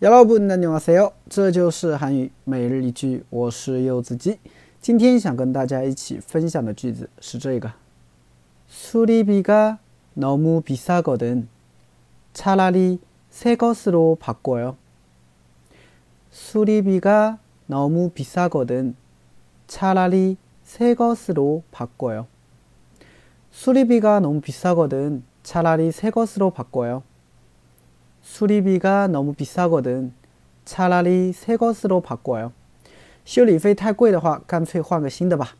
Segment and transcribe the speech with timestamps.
[0.00, 1.12] 여러분 안녕하세요.
[1.28, 4.38] 这就是韩语每日一句我是柚子鸡
[4.80, 7.72] 今天想跟大家一起分享的句子是这个
[8.72, 9.78] 수리비가
[10.14, 11.48] 너무 비싸거든.
[12.32, 12.98] 차라리
[13.30, 14.76] 새 것으로 바꿔요.
[16.30, 18.96] 수리비가 너무 비싸거든.
[19.66, 22.26] 차라리 새 것으로 바꿔요.
[23.50, 25.22] 수리비가 너무 비싸거든.
[25.42, 27.02] 차라리 새 것으로 바꿔요.
[28.22, 30.12] 수리비가 너무 비싸거든.
[30.64, 32.52] 차라리 새 것으로 바꿔요.
[33.24, 35.56] 修理费太贵的话，干脆换个新的吧。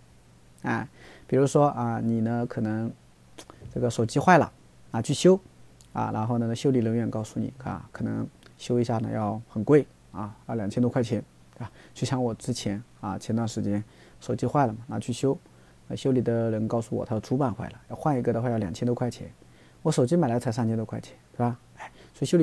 [0.62, 0.88] 啊，
[1.28, 2.92] 举修啊，你呢可能
[3.72, 4.52] 这个手机坏了
[4.92, 5.40] 啊，去修
[5.92, 11.70] 啊，然后呢修理人员告诉你啊，可能修一下呢要很贵啊，啊两千多块钱，对吧？
[11.94, 13.82] 去抢我之前啊，前段时间
[14.20, 15.36] 手机坏了嘛，拿去修，
[15.96, 16.50] 修理的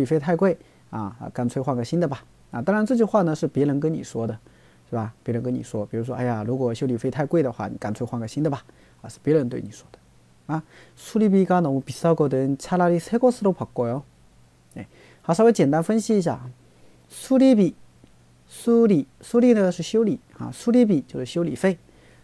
[0.05, 0.57] 费太贵
[0.89, 2.23] 啊，干脆换个新的吧。
[2.51, 4.37] 啊，当然这句话呢是别人跟你说的，
[4.89, 5.13] 是吧？
[5.23, 8.63] 比如说啊，你呢可能是别人跟你说，比如说，哎呀，如果修理费太贵的话，你干脆换个新的吧。
[9.01, 9.99] 啊，是别人对你说的。
[10.47, 10.63] 啊，
[10.97, 12.57] 수리비가 너무 비싸거든.
[12.57, 14.01] 차라리 새 것으로 바꿔요.
[14.73, 14.87] 네.
[15.21, 16.39] 好，稍微简单分析一下，
[17.07, 17.75] 수리비，
[18.49, 21.77] 수리，수리呢是修理啊，수리비就是修理费。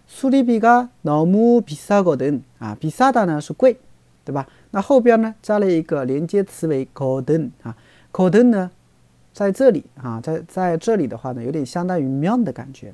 [0.07, 2.41] 수리비가 너무 비싸거든.
[2.57, 3.77] 啊，비싸다呢是贵，
[4.23, 4.47] 对吧？
[4.71, 7.77] 那后边呢加了一个连接词为 거든啊，
[8.11, 8.71] 거든呢
[9.33, 12.93] 在这里啊，在在这里的话呢，有点相当于面的感觉，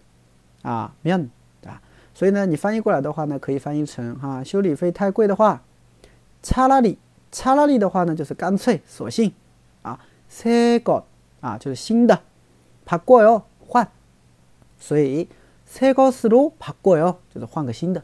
[0.63, 1.29] 啊面
[1.65, 1.81] 啊，
[2.13, 5.61] 所以呢，你翻译过来的话呢，可以翻译成哈，修理费太贵的话，
[6.43, 6.97] 差拉里
[7.31, 9.31] 差拉里的话呢，就是干脆索性
[9.83, 9.99] 啊，
[10.29, 11.03] 새거
[11.39, 12.21] 啊，就是新的，
[12.85, 13.87] 바꿔요换，
[14.77, 15.29] 所以
[15.69, 18.03] 새것으로바꿔요就是换个新的，